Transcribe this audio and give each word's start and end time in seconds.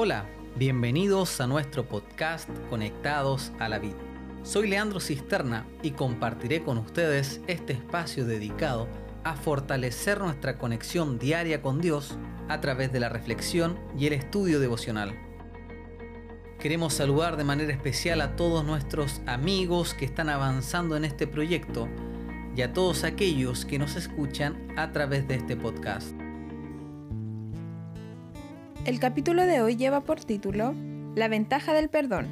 Hola, 0.00 0.26
bienvenidos 0.54 1.40
a 1.40 1.48
nuestro 1.48 1.88
podcast 1.88 2.48
Conectados 2.70 3.50
a 3.58 3.68
la 3.68 3.80
Vida. 3.80 3.96
Soy 4.44 4.68
Leandro 4.68 5.00
Cisterna 5.00 5.66
y 5.82 5.90
compartiré 5.90 6.62
con 6.62 6.78
ustedes 6.78 7.40
este 7.48 7.72
espacio 7.72 8.24
dedicado 8.24 8.86
a 9.24 9.34
fortalecer 9.34 10.20
nuestra 10.20 10.56
conexión 10.56 11.18
diaria 11.18 11.62
con 11.62 11.80
Dios 11.80 12.16
a 12.48 12.60
través 12.60 12.92
de 12.92 13.00
la 13.00 13.08
reflexión 13.08 13.76
y 13.98 14.06
el 14.06 14.12
estudio 14.12 14.60
devocional. 14.60 15.18
Queremos 16.60 16.94
saludar 16.94 17.36
de 17.36 17.42
manera 17.42 17.72
especial 17.72 18.20
a 18.20 18.36
todos 18.36 18.64
nuestros 18.64 19.20
amigos 19.26 19.94
que 19.94 20.04
están 20.04 20.28
avanzando 20.28 20.96
en 20.96 21.06
este 21.06 21.26
proyecto 21.26 21.88
y 22.54 22.62
a 22.62 22.72
todos 22.72 23.02
aquellos 23.02 23.64
que 23.64 23.80
nos 23.80 23.96
escuchan 23.96 24.72
a 24.76 24.92
través 24.92 25.26
de 25.26 25.34
este 25.34 25.56
podcast. 25.56 26.17
El 28.88 29.00
capítulo 29.00 29.44
de 29.44 29.60
hoy 29.60 29.76
lleva 29.76 30.00
por 30.00 30.24
título 30.24 30.74
La 31.14 31.28
ventaja 31.28 31.74
del 31.74 31.90
perdón. 31.90 32.26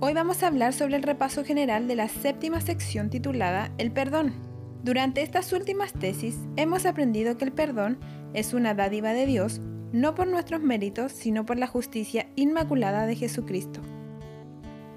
Hoy 0.00 0.12
vamos 0.12 0.42
a 0.42 0.48
hablar 0.48 0.74
sobre 0.74 0.96
el 0.96 1.02
repaso 1.02 1.46
general 1.46 1.88
de 1.88 1.94
la 1.94 2.08
séptima 2.08 2.60
sección 2.60 3.08
titulada 3.08 3.72
El 3.78 3.90
perdón. 3.90 4.34
Durante 4.82 5.22
estas 5.22 5.50
últimas 5.54 5.94
tesis 5.94 6.36
hemos 6.56 6.84
aprendido 6.84 7.38
que 7.38 7.46
el 7.46 7.52
perdón 7.52 8.00
es 8.34 8.52
una 8.52 8.74
dádiva 8.74 9.14
de 9.14 9.24
Dios, 9.24 9.62
no 9.92 10.14
por 10.14 10.26
nuestros 10.26 10.60
méritos, 10.60 11.10
sino 11.10 11.46
por 11.46 11.56
la 11.56 11.68
justicia 11.68 12.26
inmaculada 12.36 13.06
de 13.06 13.16
Jesucristo. 13.16 13.80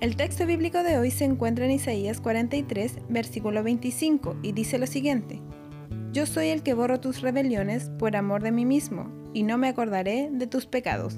El 0.00 0.16
texto 0.16 0.44
bíblico 0.44 0.82
de 0.82 0.98
hoy 0.98 1.10
se 1.10 1.24
encuentra 1.24 1.64
en 1.64 1.70
Isaías 1.70 2.20
43, 2.20 2.98
versículo 3.08 3.62
25, 3.62 4.36
y 4.42 4.52
dice 4.52 4.76
lo 4.76 4.86
siguiente. 4.86 5.40
Yo 6.12 6.26
soy 6.26 6.48
el 6.48 6.64
que 6.64 6.74
borro 6.74 6.98
tus 6.98 7.20
rebeliones 7.20 7.88
por 7.98 8.16
amor 8.16 8.42
de 8.42 8.50
mí 8.50 8.64
mismo, 8.64 9.08
y 9.32 9.44
no 9.44 9.58
me 9.58 9.68
acordaré 9.68 10.28
de 10.32 10.48
tus 10.48 10.66
pecados. 10.66 11.14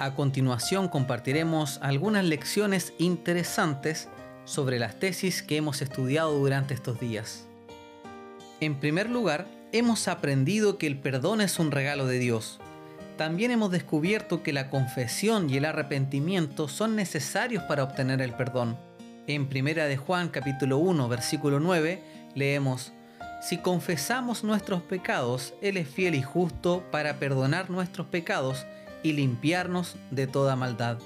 A 0.00 0.14
continuación 0.16 0.88
compartiremos 0.88 1.78
algunas 1.82 2.24
lecciones 2.24 2.94
interesantes 2.98 4.08
sobre 4.44 4.80
las 4.80 4.98
tesis 4.98 5.42
que 5.42 5.56
hemos 5.56 5.82
estudiado 5.82 6.36
durante 6.36 6.74
estos 6.74 6.98
días. 6.98 7.46
En 8.60 8.74
primer 8.80 9.08
lugar, 9.08 9.46
hemos 9.70 10.08
aprendido 10.08 10.78
que 10.78 10.88
el 10.88 10.98
perdón 10.98 11.42
es 11.42 11.60
un 11.60 11.70
regalo 11.70 12.06
de 12.06 12.18
Dios. 12.18 12.58
También 13.16 13.52
hemos 13.52 13.70
descubierto 13.70 14.42
que 14.42 14.52
la 14.52 14.68
confesión 14.68 15.48
y 15.48 15.58
el 15.58 15.64
arrepentimiento 15.64 16.66
son 16.66 16.96
necesarios 16.96 17.62
para 17.64 17.84
obtener 17.84 18.20
el 18.20 18.32
perdón. 18.32 18.76
En 19.26 19.48
Primera 19.48 19.86
de 19.86 19.96
Juan 19.96 20.28
capítulo 20.28 20.78
1 20.78 21.08
versículo 21.08 21.60
9 21.60 22.02
leemos 22.34 22.92
si 23.40 23.56
confesamos 23.56 24.44
nuestros 24.44 24.82
pecados, 24.82 25.54
Él 25.62 25.78
es 25.78 25.88
fiel 25.88 26.14
y 26.14 26.22
justo 26.22 26.84
para 26.90 27.18
perdonar 27.18 27.70
nuestros 27.70 28.06
pecados 28.06 28.66
y 29.02 29.14
limpiarnos 29.14 29.96
de 30.10 30.26
toda 30.26 30.56
maldad. 30.56 30.98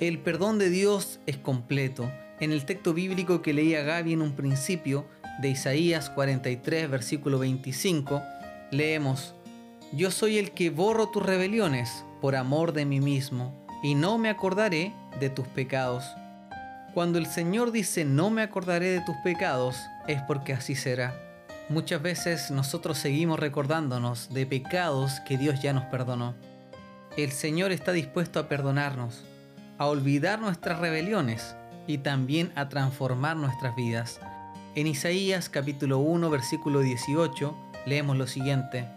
El 0.00 0.18
perdón 0.18 0.58
de 0.58 0.70
Dios 0.70 1.20
es 1.26 1.36
completo. 1.36 2.10
En 2.40 2.50
el 2.50 2.64
texto 2.64 2.94
bíblico 2.94 3.42
que 3.42 3.52
leía 3.52 3.82
Gaby 3.82 4.14
en 4.14 4.22
un 4.22 4.32
principio, 4.32 5.06
de 5.40 5.50
Isaías 5.50 6.10
43, 6.10 6.90
versículo 6.90 7.38
25, 7.38 8.20
leemos, 8.72 9.34
Yo 9.92 10.10
soy 10.10 10.36
el 10.38 10.50
que 10.50 10.70
borro 10.70 11.10
tus 11.10 11.22
rebeliones 11.22 12.04
por 12.20 12.34
amor 12.34 12.72
de 12.72 12.84
mí 12.86 13.00
mismo, 13.00 13.54
y 13.84 13.94
no 13.94 14.18
me 14.18 14.30
acordaré 14.30 14.92
de 15.20 15.30
tus 15.30 15.46
pecados. 15.46 16.04
Cuando 16.94 17.18
el 17.18 17.26
Señor 17.26 17.70
dice 17.70 18.04
no 18.04 18.30
me 18.30 18.42
acordaré 18.42 18.90
de 18.90 19.00
tus 19.00 19.16
pecados, 19.18 19.76
es 20.08 20.20
porque 20.22 20.52
así 20.52 20.74
será. 20.74 21.14
Muchas 21.68 22.02
veces 22.02 22.50
nosotros 22.50 22.98
seguimos 22.98 23.38
recordándonos 23.38 24.34
de 24.34 24.44
pecados 24.44 25.20
que 25.20 25.38
Dios 25.38 25.62
ya 25.62 25.72
nos 25.72 25.84
perdonó. 25.84 26.34
El 27.16 27.30
Señor 27.30 27.70
está 27.70 27.92
dispuesto 27.92 28.40
a 28.40 28.48
perdonarnos, 28.48 29.22
a 29.78 29.86
olvidar 29.86 30.40
nuestras 30.40 30.80
rebeliones 30.80 31.54
y 31.86 31.98
también 31.98 32.50
a 32.56 32.68
transformar 32.68 33.36
nuestras 33.36 33.76
vidas. 33.76 34.18
En 34.74 34.88
Isaías 34.88 35.48
capítulo 35.48 35.98
1 35.98 36.28
versículo 36.28 36.80
18 36.80 37.56
leemos 37.86 38.16
lo 38.16 38.26
siguiente. 38.26 38.88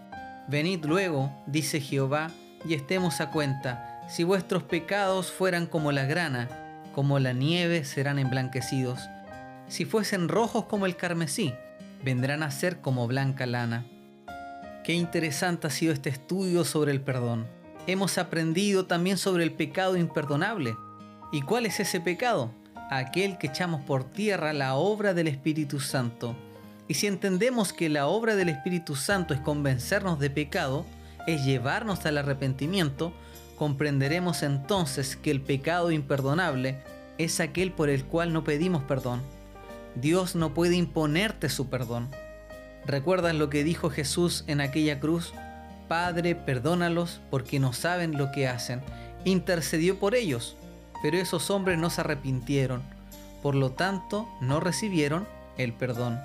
Venid 0.48 0.84
luego, 0.86 1.32
dice 1.46 1.80
Jehová, 1.80 2.32
y 2.66 2.74
estemos 2.74 3.22
a 3.22 3.30
cuenta, 3.30 4.02
si 4.10 4.24
vuestros 4.24 4.64
pecados 4.64 5.32
fueran 5.32 5.68
como 5.68 5.92
la 5.92 6.06
grana, 6.06 6.50
como 6.94 7.20
la 7.20 7.34
nieve 7.34 7.84
serán 7.84 8.20
emblanquecidos. 8.20 9.02
Si 9.68 9.86
fuesen 9.86 10.30
rojos 10.30 10.66
como 10.66 10.86
el 10.86 10.96
carmesí, 10.96 11.54
vendrán 12.04 12.44
a 12.44 12.52
ser 12.52 12.80
como 12.80 13.08
blanca 13.08 13.46
lana. 13.46 13.86
Qué 14.84 14.94
interesante 14.94 15.68
ha 15.68 15.70
sido 15.70 15.94
este 15.94 16.10
estudio 16.10 16.64
sobre 16.66 16.92
el 16.92 17.02
perdón. 17.02 17.48
Hemos 17.88 18.18
aprendido 18.18 18.86
también 18.86 19.18
sobre 19.18 19.44
el 19.44 19.52
pecado 19.52 19.98
imperdonable. 19.98 20.76
¿Y 21.32 21.42
cuál 21.42 21.66
es 21.66 21.80
ese 21.80 22.00
pecado? 22.00 22.52
Aquel 22.92 23.38
que 23.38 23.48
echamos 23.48 23.82
por 23.82 24.04
tierra 24.04 24.54
la 24.54 24.76
obra 24.76 25.14
del 25.14 25.28
Espíritu 25.28 25.80
Santo. 25.80 26.36
Y 26.88 26.96
si 26.96 27.08
entendemos 27.08 27.74
que 27.74 27.90
la 27.90 28.08
obra 28.08 28.36
del 28.36 28.50
Espíritu 28.50 28.96
Santo 28.96 29.34
es 29.34 29.40
convencernos 29.40 30.20
de 30.20 30.30
pecado, 30.30 30.86
es 31.28 31.44
llevarnos 31.46 32.06
al 32.06 32.18
arrepentimiento, 32.18 33.14
comprenderemos 33.64 34.44
entonces 34.44 35.16
que 35.16 35.32
el 35.32 35.40
pecado 35.40 35.90
imperdonable 35.90 36.80
es 37.18 37.40
aquel 37.40 37.72
por 37.72 37.90
el 37.90 38.04
cual 38.04 38.34
no 38.34 38.44
pedimos 38.44 38.84
perdón. 38.84 39.22
Dios 39.96 40.36
no 40.36 40.54
puede 40.54 40.76
imponerte 40.76 41.48
su 41.48 41.70
perdón. 41.70 42.10
¿Recuerdas 42.86 43.34
lo 43.36 43.50
que 43.50 43.64
dijo 43.64 43.90
Jesús 43.90 44.44
en 44.48 44.60
aquella 44.60 45.00
cruz? 45.00 45.34
Padre, 45.88 46.36
perdónalos 46.36 47.22
porque 47.32 47.62
no 47.62 47.72
saben 47.72 48.18
lo 48.18 48.34
que 48.34 48.50
hacen. 48.50 48.82
Intercedió 49.24 49.98
por 49.98 50.14
ellos, 50.14 50.58
pero 51.02 51.16
esos 51.16 51.50
hombres 51.50 51.78
no 51.78 51.90
se 51.90 52.02
arrepintieron. 52.02 52.82
Por 53.42 53.56
lo 53.56 53.72
tanto, 53.72 54.28
no 54.42 54.60
recibieron 54.60 55.26
el 55.58 55.72
perdón. 55.72 56.20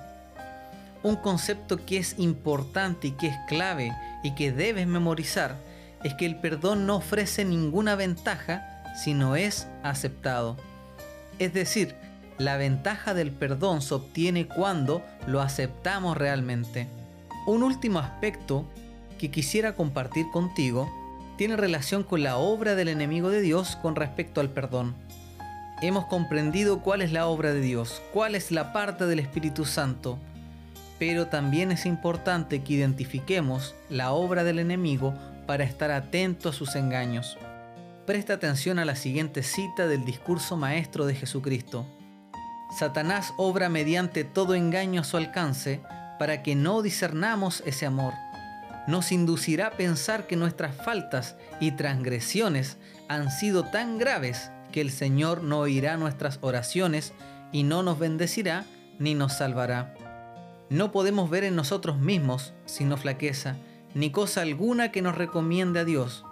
Un 1.03 1.15
concepto 1.15 1.85
que 1.85 1.99
es 1.99 2.19
importante 2.19 3.07
y 3.07 3.11
que 3.11 3.27
es 3.27 3.37
clave 3.47 3.95
y 4.23 4.35
que 4.35 4.51
debes 4.51 4.87
memorizar 4.87 5.68
es 6.03 6.13
que 6.13 6.25
el 6.25 6.35
perdón 6.35 6.85
no 6.85 6.97
ofrece 6.97 7.45
ninguna 7.45 7.95
ventaja 7.95 8.83
si 8.95 9.13
no 9.13 9.35
es 9.35 9.67
aceptado. 9.83 10.57
Es 11.39 11.53
decir, 11.53 11.95
la 12.37 12.57
ventaja 12.57 13.13
del 13.13 13.31
perdón 13.31 13.81
se 13.81 13.93
obtiene 13.93 14.47
cuando 14.47 15.03
lo 15.27 15.41
aceptamos 15.41 16.17
realmente. 16.17 16.87
Un 17.45 17.63
último 17.63 17.99
aspecto 17.99 18.65
que 19.17 19.31
quisiera 19.31 19.73
compartir 19.73 20.29
contigo 20.31 20.89
tiene 21.37 21.55
relación 21.55 22.03
con 22.03 22.23
la 22.23 22.37
obra 22.37 22.75
del 22.75 22.89
enemigo 22.89 23.29
de 23.29 23.41
Dios 23.41 23.77
con 23.81 23.95
respecto 23.95 24.41
al 24.41 24.49
perdón. 24.49 24.95
Hemos 25.81 26.05
comprendido 26.05 26.81
cuál 26.81 27.01
es 27.01 27.13
la 27.13 27.27
obra 27.27 27.53
de 27.53 27.61
Dios, 27.61 28.01
cuál 28.13 28.35
es 28.35 28.51
la 28.51 28.73
parte 28.73 29.05
del 29.05 29.19
Espíritu 29.19 29.63
Santo, 29.63 30.19
pero 30.97 31.27
también 31.27 31.71
es 31.71 31.85
importante 31.85 32.61
que 32.61 32.73
identifiquemos 32.73 33.73
la 33.89 34.11
obra 34.11 34.43
del 34.43 34.59
enemigo 34.59 35.13
para 35.49 35.63
estar 35.63 35.89
atento 35.89 36.49
a 36.49 36.53
sus 36.53 36.75
engaños. 36.75 37.35
Presta 38.05 38.33
atención 38.33 38.77
a 38.77 38.85
la 38.85 38.95
siguiente 38.95 39.41
cita 39.41 39.87
del 39.87 40.05
discurso 40.05 40.57
maestro 40.57 41.07
de 41.07 41.15
Jesucristo. 41.15 41.87
Satanás 42.77 43.33
obra 43.35 43.67
mediante 43.67 44.23
todo 44.23 44.53
engaño 44.53 45.01
a 45.01 45.03
su 45.03 45.17
alcance 45.17 45.81
para 46.19 46.43
que 46.43 46.53
no 46.53 46.83
discernamos 46.83 47.63
ese 47.65 47.87
amor. 47.87 48.13
Nos 48.85 49.11
inducirá 49.11 49.65
a 49.65 49.71
pensar 49.71 50.27
que 50.27 50.35
nuestras 50.35 50.75
faltas 50.75 51.35
y 51.59 51.71
transgresiones 51.71 52.77
han 53.07 53.31
sido 53.31 53.63
tan 53.63 53.97
graves 53.97 54.51
que 54.71 54.81
el 54.81 54.91
Señor 54.91 55.41
no 55.41 55.61
oirá 55.61 55.97
nuestras 55.97 56.37
oraciones 56.41 57.11
y 57.51 57.63
no 57.63 57.81
nos 57.81 57.97
bendecirá 57.97 58.65
ni 58.99 59.15
nos 59.15 59.33
salvará. 59.37 59.95
No 60.69 60.91
podemos 60.91 61.27
ver 61.31 61.43
en 61.43 61.55
nosotros 61.55 61.97
mismos, 61.97 62.53
sino 62.67 62.97
flaqueza, 62.97 63.55
ni 63.93 64.11
cosa 64.11 64.41
alguna 64.41 64.91
que 64.91 65.01
nos 65.01 65.15
recomiende 65.15 65.79
a 65.79 65.85
Dios. 65.85 66.25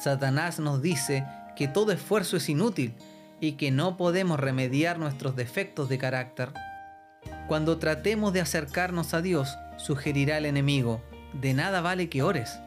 Satanás 0.00 0.58
nos 0.58 0.82
dice 0.82 1.24
que 1.56 1.68
todo 1.68 1.92
esfuerzo 1.92 2.36
es 2.36 2.48
inútil 2.48 2.94
y 3.40 3.52
que 3.52 3.70
no 3.70 3.96
podemos 3.96 4.38
remediar 4.38 4.98
nuestros 4.98 5.36
defectos 5.36 5.88
de 5.88 5.98
carácter. 5.98 6.52
Cuando 7.48 7.78
tratemos 7.78 8.32
de 8.32 8.40
acercarnos 8.40 9.14
a 9.14 9.22
Dios, 9.22 9.56
sugerirá 9.76 10.38
el 10.38 10.46
enemigo, 10.46 11.00
de 11.40 11.54
nada 11.54 11.80
vale 11.80 12.08
que 12.08 12.22
ores. 12.22 12.58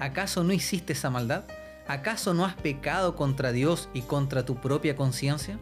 ¿Acaso 0.00 0.44
no 0.44 0.52
hiciste 0.52 0.92
esa 0.92 1.10
maldad? 1.10 1.44
¿Acaso 1.88 2.34
no 2.34 2.44
has 2.44 2.54
pecado 2.54 3.16
contra 3.16 3.52
Dios 3.52 3.88
y 3.94 4.02
contra 4.02 4.44
tu 4.44 4.56
propia 4.56 4.94
conciencia? 4.94 5.58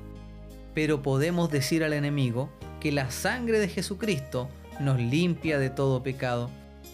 Pero 0.75 1.00
podemos 1.00 1.50
decir 1.50 1.84
al 1.84 1.93
enemigo 1.93 2.50
que 2.81 2.93
la 2.93 3.11
sangre 3.11 3.61
de 3.61 3.69
Jesucristo 3.69 4.49
nos 4.81 4.99
limpia 4.99 5.58
de 5.58 5.70
todo 5.70 6.02
pecado. 6.02 6.50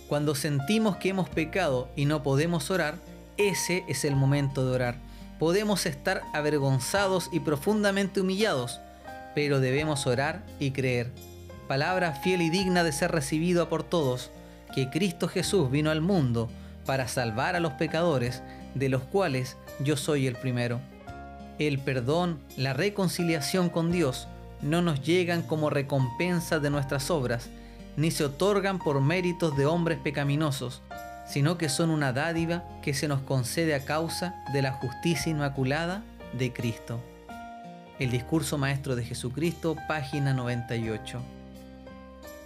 Cuando 0.09 0.35
sentimos 0.35 0.97
que 0.97 1.11
hemos 1.11 1.29
pecado 1.29 1.89
y 1.97 2.05
no 2.05 2.23
podemos 2.23 2.71
orar, 2.71 2.97
ese 3.37 3.85
es 3.89 4.05
el 4.05 4.17
momento 4.17 4.65
de 4.67 4.73
orar 4.73 5.13
podemos 5.43 5.87
estar 5.87 6.23
avergonzados 6.33 7.29
y 7.33 7.41
profundamente 7.41 8.21
humillados, 8.21 8.79
pero 9.35 9.59
debemos 9.59 10.07
orar 10.07 10.45
y 10.61 10.71
creer. 10.71 11.11
Palabra 11.67 12.13
fiel 12.13 12.43
y 12.43 12.49
digna 12.49 12.85
de 12.85 12.93
ser 12.93 13.11
recibida 13.11 13.69
por 13.69 13.83
todos, 13.83 14.31
que 14.73 14.89
Cristo 14.89 15.27
Jesús 15.27 15.69
vino 15.69 15.91
al 15.91 16.01
mundo 16.01 16.49
para 16.87 17.09
salvar 17.09 17.57
a 17.57 17.61
los 17.61 17.73
pecadores, 17.73 18.41
de 18.77 18.89
los 18.89 19.03
cuales 19.03 19.57
yo 19.81 19.97
soy 19.97 20.29
el 20.29 20.37
primero. 20.37 20.79
El 21.59 21.81
perdón, 21.81 22.39
la 22.57 22.73
reconciliación 22.73 23.69
con 23.69 23.91
Dios, 23.91 24.29
no 24.61 24.81
nos 24.81 25.03
llegan 25.03 25.43
como 25.43 25.71
recompensa 25.71 26.61
de 26.61 26.71
nuestras 26.71 27.11
obras, 27.11 27.49
ni 27.97 28.11
se 28.11 28.25
otorgan 28.25 28.79
por 28.79 29.01
méritos 29.01 29.57
de 29.57 29.67
hombres 29.67 29.99
pecaminosos, 29.99 30.83
sino 31.27 31.59
que 31.59 31.69
son 31.69 31.91
una 31.91 32.13
dádiva 32.13 32.65
que 32.83 32.95
se 32.95 33.09
nos 33.09 33.21
concede 33.21 33.75
a 33.75 33.85
causa 33.85 34.43
de 34.53 34.63
la 34.63 34.73
justicia 34.73 35.31
inmaculada 35.31 36.03
de 36.33 36.53
Cristo. 36.53 37.01
El 37.99 38.11
discurso 38.11 38.59
maestro 38.59 38.97
de 38.97 39.05
Jesucristo, 39.05 39.77
página 39.87 40.33
98. 40.35 41.21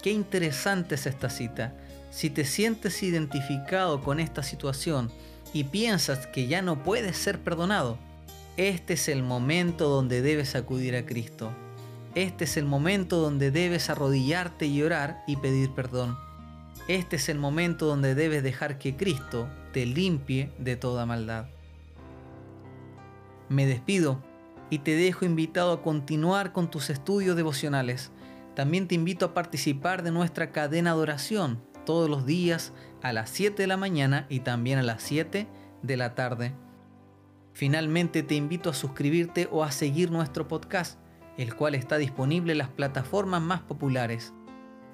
Qué 0.02 0.10
interesante 0.10 0.96
es 0.96 1.06
esta 1.06 1.30
cita. 1.30 1.72
Si 2.10 2.30
te 2.30 2.44
sientes 2.44 3.02
identificado 3.02 4.02
con 4.02 4.20
esta 4.20 4.42
situación 4.42 5.10
y 5.52 5.64
piensas 5.64 6.26
que 6.26 6.46
ya 6.46 6.62
no 6.62 6.82
puedes 6.82 7.16
ser 7.16 7.40
perdonado, 7.40 7.98
este 8.56 8.94
es 8.94 9.08
el 9.08 9.22
momento 9.22 9.88
donde 9.88 10.22
debes 10.22 10.54
acudir 10.54 10.96
a 10.96 11.04
Cristo. 11.04 11.52
Este 12.16 12.44
es 12.44 12.56
el 12.56 12.64
momento 12.64 13.18
donde 13.18 13.50
debes 13.50 13.90
arrodillarte 13.90 14.64
y 14.64 14.82
orar 14.82 15.22
y 15.26 15.36
pedir 15.36 15.72
perdón. 15.72 16.16
Este 16.88 17.16
es 17.16 17.28
el 17.28 17.38
momento 17.38 17.84
donde 17.84 18.14
debes 18.14 18.42
dejar 18.42 18.78
que 18.78 18.96
Cristo 18.96 19.50
te 19.74 19.84
limpie 19.84 20.50
de 20.58 20.76
toda 20.76 21.04
maldad. 21.04 21.48
Me 23.50 23.66
despido 23.66 24.22
y 24.70 24.78
te 24.78 24.96
dejo 24.96 25.26
invitado 25.26 25.72
a 25.74 25.82
continuar 25.82 26.54
con 26.54 26.70
tus 26.70 26.88
estudios 26.88 27.36
devocionales. 27.36 28.10
También 28.54 28.88
te 28.88 28.94
invito 28.94 29.26
a 29.26 29.34
participar 29.34 30.02
de 30.02 30.10
nuestra 30.10 30.52
cadena 30.52 30.94
de 30.94 31.00
oración 31.00 31.60
todos 31.84 32.08
los 32.08 32.24
días 32.24 32.72
a 33.02 33.12
las 33.12 33.28
7 33.28 33.62
de 33.62 33.66
la 33.66 33.76
mañana 33.76 34.24
y 34.30 34.40
también 34.40 34.78
a 34.78 34.82
las 34.82 35.02
7 35.02 35.46
de 35.82 35.96
la 35.98 36.14
tarde. 36.14 36.54
Finalmente 37.52 38.22
te 38.22 38.36
invito 38.36 38.70
a 38.70 38.74
suscribirte 38.74 39.50
o 39.52 39.62
a 39.62 39.70
seguir 39.70 40.10
nuestro 40.10 40.48
podcast 40.48 40.98
el 41.36 41.54
cual 41.54 41.74
está 41.74 41.98
disponible 41.98 42.52
en 42.52 42.58
las 42.58 42.68
plataformas 42.68 43.42
más 43.42 43.60
populares. 43.60 44.32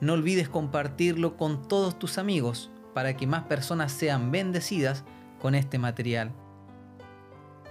No 0.00 0.14
olvides 0.14 0.48
compartirlo 0.48 1.36
con 1.36 1.68
todos 1.68 1.98
tus 1.98 2.18
amigos 2.18 2.70
para 2.94 3.16
que 3.16 3.26
más 3.26 3.44
personas 3.44 3.92
sean 3.92 4.30
bendecidas 4.30 5.04
con 5.40 5.54
este 5.54 5.78
material. 5.78 6.32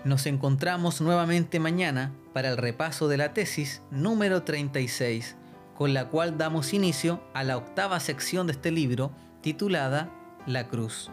Nos 0.03 0.25
encontramos 0.25 0.99
nuevamente 1.01 1.59
mañana 1.59 2.11
para 2.33 2.49
el 2.49 2.57
repaso 2.57 3.07
de 3.07 3.17
la 3.17 3.33
tesis 3.33 3.83
número 3.91 4.43
36, 4.43 5.35
con 5.77 5.93
la 5.93 6.07
cual 6.09 6.37
damos 6.37 6.73
inicio 6.73 7.21
a 7.33 7.43
la 7.43 7.57
octava 7.57 7.99
sección 7.99 8.47
de 8.47 8.53
este 8.53 8.71
libro 8.71 9.11
titulada 9.41 10.09
La 10.47 10.67
Cruz. 10.67 11.11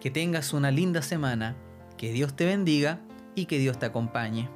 Que 0.00 0.10
tengas 0.10 0.52
una 0.52 0.70
linda 0.70 1.02
semana, 1.02 1.56
que 1.96 2.12
Dios 2.12 2.34
te 2.34 2.46
bendiga 2.46 3.00
y 3.34 3.46
que 3.46 3.58
Dios 3.58 3.78
te 3.78 3.86
acompañe. 3.86 4.48